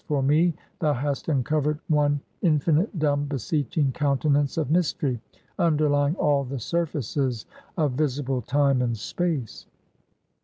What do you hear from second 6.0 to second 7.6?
all the surfaces